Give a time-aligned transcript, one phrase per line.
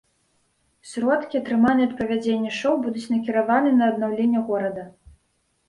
[0.91, 4.91] Сродкі, атрыманыя ад правядзення шоў, будуць накіраваны на аднаўленне горада.